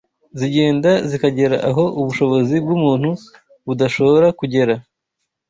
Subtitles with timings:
[0.39, 3.09] zigenda zikagera aho ubushobozi bw’umuntu
[3.65, 4.73] budashora kugera